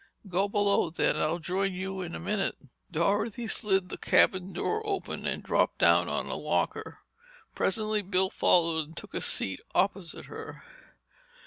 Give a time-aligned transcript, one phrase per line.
[0.27, 1.15] "Go below, then.
[1.15, 2.57] I'll join you in a minute."
[2.91, 7.01] Dorothy slid the cabin door open and dropped down on a locker.
[7.53, 10.63] Presently Bill followed and took a seat opposite her.